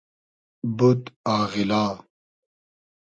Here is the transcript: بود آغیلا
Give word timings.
بود 0.77 1.03
آغیلا 1.37 1.85